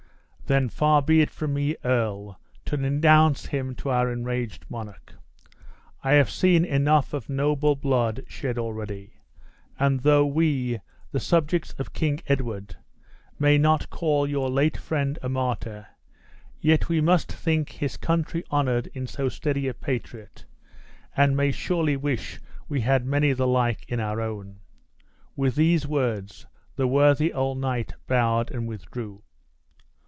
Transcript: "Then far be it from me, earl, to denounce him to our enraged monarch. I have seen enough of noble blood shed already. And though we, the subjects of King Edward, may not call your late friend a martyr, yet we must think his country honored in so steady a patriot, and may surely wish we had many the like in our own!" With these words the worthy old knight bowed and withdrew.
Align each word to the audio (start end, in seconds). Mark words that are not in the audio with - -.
"Then 0.47 0.67
far 0.67 1.01
be 1.01 1.21
it 1.21 1.29
from 1.29 1.53
me, 1.53 1.77
earl, 1.85 2.37
to 2.65 2.75
denounce 2.75 3.45
him 3.45 3.73
to 3.75 3.89
our 3.89 4.11
enraged 4.11 4.65
monarch. 4.67 5.13
I 6.03 6.11
have 6.15 6.29
seen 6.29 6.65
enough 6.65 7.13
of 7.13 7.29
noble 7.29 7.77
blood 7.77 8.25
shed 8.27 8.57
already. 8.57 9.13
And 9.79 10.01
though 10.01 10.25
we, 10.25 10.81
the 11.13 11.21
subjects 11.21 11.71
of 11.79 11.93
King 11.93 12.19
Edward, 12.27 12.75
may 13.39 13.57
not 13.57 13.89
call 13.89 14.27
your 14.27 14.49
late 14.49 14.75
friend 14.75 15.17
a 15.21 15.29
martyr, 15.29 15.87
yet 16.59 16.89
we 16.89 16.99
must 16.99 17.31
think 17.31 17.69
his 17.69 17.95
country 17.95 18.43
honored 18.51 18.87
in 18.87 19.07
so 19.07 19.29
steady 19.29 19.69
a 19.69 19.73
patriot, 19.73 20.43
and 21.15 21.37
may 21.37 21.51
surely 21.53 21.95
wish 21.95 22.41
we 22.67 22.81
had 22.81 23.05
many 23.05 23.31
the 23.31 23.47
like 23.47 23.85
in 23.89 24.01
our 24.01 24.19
own!" 24.19 24.59
With 25.37 25.55
these 25.55 25.87
words 25.87 26.45
the 26.75 26.87
worthy 26.87 27.31
old 27.31 27.57
knight 27.59 27.93
bowed 28.05 28.51
and 28.51 28.67
withdrew. 28.67 29.23